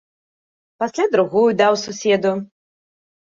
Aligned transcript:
Пасля 0.83 1.05
другую 1.17 1.45
даў 1.59 1.73
суседу. 1.83 2.31